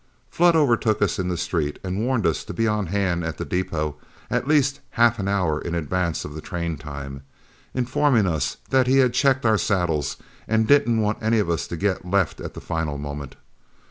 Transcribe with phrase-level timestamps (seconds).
[0.31, 3.45] Flood overtook us in the street, and warned us to be on hand at the
[3.45, 3.97] depot
[4.31, 7.21] at least half an hour in advance of train time,
[7.75, 10.17] informing us that he had checked our saddles
[10.47, 13.35] and didn't want any of us to get left at the final moment.